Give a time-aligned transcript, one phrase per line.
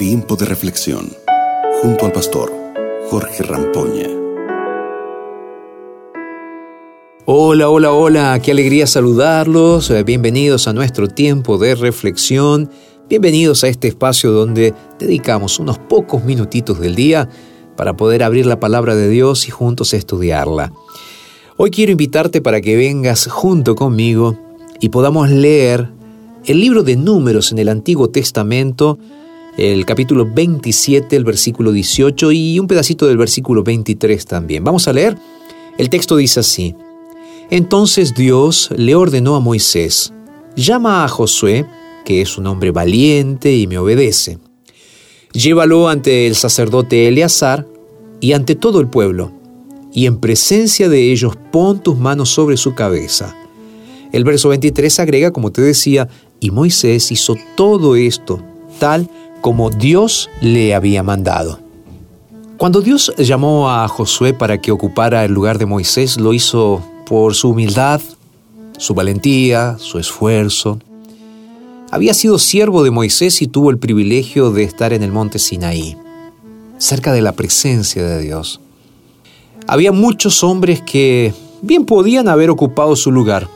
[0.00, 1.12] Tiempo de reflexión
[1.82, 2.50] junto al pastor
[3.10, 4.08] Jorge Rampoña.
[7.26, 9.90] Hola, hola, hola, qué alegría saludarlos.
[9.90, 12.70] Eh, bienvenidos a nuestro tiempo de reflexión.
[13.10, 17.28] Bienvenidos a este espacio donde dedicamos unos pocos minutitos del día
[17.76, 20.72] para poder abrir la palabra de Dios y juntos estudiarla.
[21.58, 24.38] Hoy quiero invitarte para que vengas junto conmigo
[24.80, 25.90] y podamos leer
[26.46, 28.98] el libro de números en el Antiguo Testamento,
[29.60, 34.64] el capítulo 27, el versículo 18 y un pedacito del versículo 23 también.
[34.64, 35.18] Vamos a leer.
[35.76, 36.74] El texto dice así.
[37.50, 40.14] Entonces Dios le ordenó a Moisés,
[40.56, 41.66] llama a Josué,
[42.06, 44.38] que es un hombre valiente y me obedece.
[45.34, 47.66] Llévalo ante el sacerdote Eleazar
[48.18, 49.30] y ante todo el pueblo,
[49.92, 53.36] y en presencia de ellos pon tus manos sobre su cabeza.
[54.10, 56.08] El verso 23 agrega, como te decía,
[56.40, 58.42] y Moisés hizo todo esto
[58.78, 59.08] tal
[59.40, 61.60] como Dios le había mandado.
[62.56, 67.34] Cuando Dios llamó a Josué para que ocupara el lugar de Moisés, lo hizo por
[67.34, 68.02] su humildad,
[68.76, 70.78] su valentía, su esfuerzo.
[71.90, 75.96] Había sido siervo de Moisés y tuvo el privilegio de estar en el monte Sinaí,
[76.78, 78.60] cerca de la presencia de Dios.
[79.66, 81.32] Había muchos hombres que
[81.62, 83.48] bien podían haber ocupado su lugar,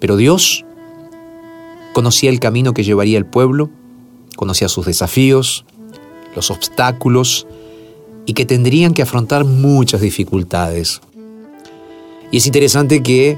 [0.00, 0.64] pero Dios
[1.94, 3.70] conocía el camino que llevaría el pueblo,
[4.38, 5.64] conocía sus desafíos,
[6.36, 7.48] los obstáculos
[8.24, 11.00] y que tendrían que afrontar muchas dificultades.
[12.30, 13.36] Y es interesante que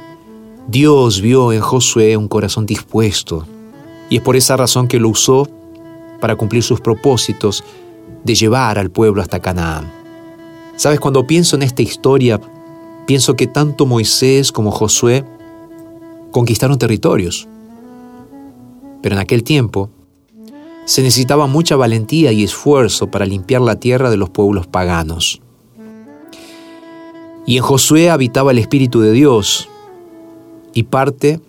[0.69, 3.47] Dios vio en Josué un corazón dispuesto
[4.11, 5.49] y es por esa razón que lo usó
[6.21, 7.65] para cumplir sus propósitos
[8.23, 9.91] de llevar al pueblo hasta Canaán.
[10.77, 12.39] Sabes, cuando pienso en esta historia,
[13.07, 15.25] pienso que tanto Moisés como Josué
[16.31, 17.49] conquistaron territorios.
[19.01, 19.89] Pero en aquel tiempo
[20.85, 25.41] se necesitaba mucha valentía y esfuerzo para limpiar la tierra de los pueblos paganos.
[27.47, 29.69] Y en Josué habitaba el Espíritu de Dios,
[30.73, 31.41] y parte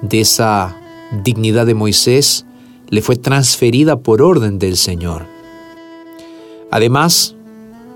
[0.00, 0.76] de esa
[1.24, 2.44] dignidad de Moisés
[2.88, 5.26] le fue transferida por orden del Señor.
[6.70, 7.36] Además,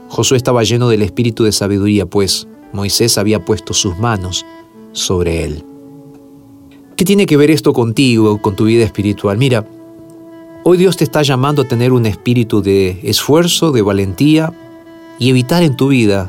[0.09, 4.45] Josué estaba lleno del espíritu de sabiduría, pues Moisés había puesto sus manos
[4.93, 5.65] sobre él.
[6.97, 9.37] ¿Qué tiene que ver esto contigo, con tu vida espiritual?
[9.37, 9.67] Mira,
[10.69, 14.53] hoy Dios te está llamando a tener un espíritu de esfuerzo, de valentía
[15.17, 16.29] y evitar en tu vida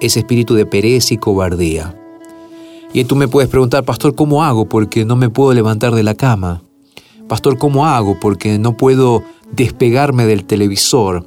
[0.00, 1.94] ese espíritu de pereza y cobardía.
[2.92, 4.64] Y tú me puedes preguntar, pastor, ¿cómo hago?
[4.68, 6.64] Porque no me puedo levantar de la cama.
[7.28, 8.18] Pastor, ¿cómo hago?
[8.18, 9.22] Porque no puedo
[9.52, 11.24] despegarme del televisor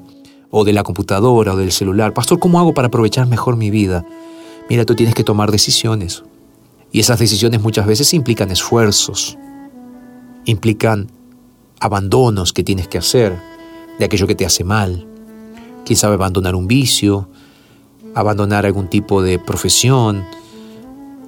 [0.51, 2.13] o de la computadora o del celular.
[2.13, 4.06] Pastor, ¿cómo hago para aprovechar mejor mi vida?
[4.69, 6.25] Mira, tú tienes que tomar decisiones.
[6.91, 9.38] Y esas decisiones muchas veces implican esfuerzos,
[10.44, 11.15] implican
[11.80, 13.38] abandonos que tienes que hacer
[14.00, 15.08] de aquello que te hace mal.
[15.86, 17.30] Quién sabe abandonar un vicio,
[18.13, 20.24] abandonar algún tipo de profesión,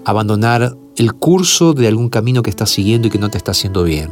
[0.06, 3.84] abandonar el curso de algún camino que estás siguiendo y que no te está haciendo
[3.84, 4.10] bien.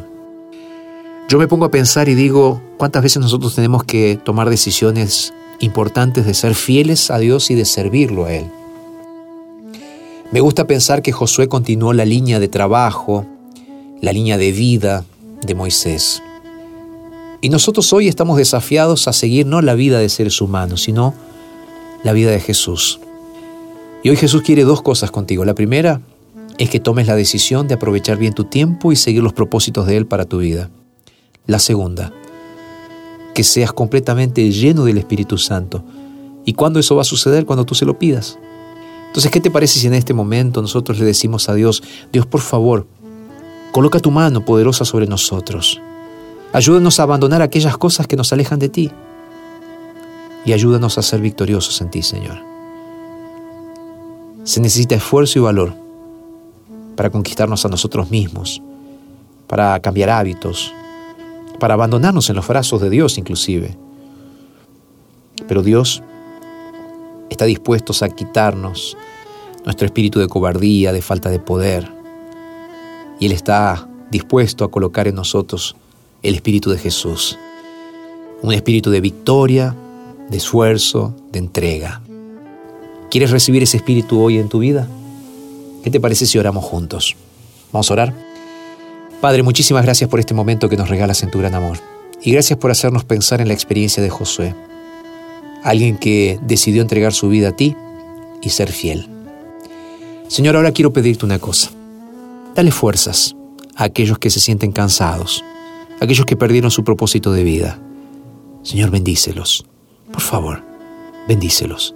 [1.28, 6.26] Yo me pongo a pensar y digo, ¿cuántas veces nosotros tenemos que tomar decisiones importantes
[6.26, 8.46] de ser fieles a Dios y de servirlo a Él?
[10.32, 13.26] Me gusta pensar que Josué continuó la línea de trabajo,
[14.02, 15.06] la línea de vida
[15.42, 16.22] de Moisés.
[17.42, 21.14] Y nosotros hoy estamos desafiados a seguir no la vida de seres humanos, sino
[22.04, 23.00] la vida de Jesús.
[24.04, 25.46] Y hoy Jesús quiere dos cosas contigo.
[25.46, 26.02] La primera
[26.58, 29.98] es que tomes la decisión de aprovechar bien tu tiempo y seguir los propósitos de
[29.98, 30.70] Él para tu vida.
[31.48, 32.14] La segunda,
[33.34, 35.84] que seas completamente lleno del Espíritu Santo.
[36.46, 37.46] ¿Y cuándo eso va a suceder?
[37.46, 38.40] Cuando tú se lo pidas.
[39.08, 42.42] Entonces, ¿qué te parece si en este momento nosotros le decimos a Dios, Dios, por
[42.42, 42.88] favor,
[43.76, 45.82] coloca tu mano poderosa sobre nosotros?
[46.54, 48.90] Ayúdanos a abandonar aquellas cosas que nos alejan de ti
[50.46, 52.38] y ayúdanos a ser victoriosos en ti, Señor.
[54.46, 55.74] Se necesita esfuerzo y valor
[56.96, 58.62] para conquistarnos a nosotros mismos,
[59.46, 60.74] para cambiar hábitos,
[61.60, 63.78] para abandonarnos en los brazos de Dios inclusive.
[65.50, 66.02] Pero Dios
[67.30, 68.96] está dispuesto a quitarnos
[69.66, 71.95] nuestro espíritu de cobardía, de falta de poder.
[73.20, 75.76] Y Él está dispuesto a colocar en nosotros
[76.22, 77.38] el espíritu de Jesús.
[78.42, 79.76] Un espíritu de victoria,
[80.30, 82.02] de esfuerzo, de entrega.
[83.10, 84.88] ¿Quieres recibir ese espíritu hoy en tu vida?
[85.84, 87.16] ¿Qué te parece si oramos juntos?
[87.72, 88.14] Vamos a orar.
[89.22, 91.78] Padre, muchísimas gracias por este momento que nos regalas en tu gran amor.
[92.22, 94.56] Y gracias por hacernos pensar en la experiencia de Josué
[95.66, 97.76] alguien que decidió entregar su vida a ti
[98.42, 99.08] y ser fiel.
[100.28, 101.72] Señor, ahora quiero pedirte una cosa.
[102.56, 103.36] Dale fuerzas
[103.76, 105.44] a aquellos que se sienten cansados,
[106.00, 107.82] aquellos que perdieron su propósito de vida.
[108.64, 109.66] Señor, bendícelos.
[110.10, 110.64] Por favor,
[111.28, 111.94] bendícelos.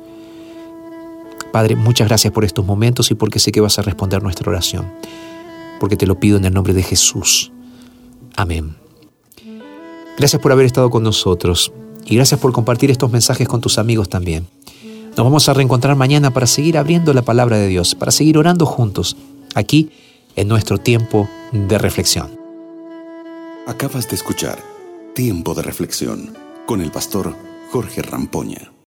[1.54, 4.92] Padre, muchas gracias por estos momentos y porque sé que vas a responder nuestra oración.
[5.80, 7.54] Porque te lo pido en el nombre de Jesús.
[8.36, 8.76] Amén.
[10.18, 11.72] Gracias por haber estado con nosotros
[12.06, 14.46] y gracias por compartir estos mensajes con tus amigos también.
[15.16, 18.66] Nos vamos a reencontrar mañana para seguir abriendo la palabra de Dios, para seguir orando
[18.66, 19.16] juntos,
[19.56, 19.90] aquí
[20.40, 22.40] en nuestro tiempo de reflexión.
[23.68, 24.58] Acabas de escuchar
[25.14, 26.34] Tiempo de Reflexión
[26.66, 27.36] con el pastor
[27.72, 28.72] Jorge Rampoña.